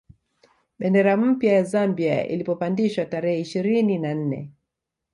[0.79, 4.51] Bendera mpya ya Zambia ilipopandishwa tarehe ishirini na nne